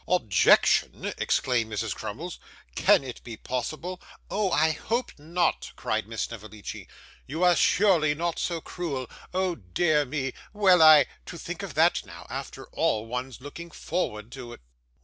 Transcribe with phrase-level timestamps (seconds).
[0.07, 1.93] 'Objection!' exclaimed Mrs.
[1.93, 2.39] Crummles.
[2.73, 6.87] 'Can it be possible?' 'Oh, I hope not!' cried Miss Snevellicci.
[7.27, 10.33] 'You surely are not so cruel oh, dear me!
[10.53, 14.61] Well, I to think of that now, after all one's looking forward to it!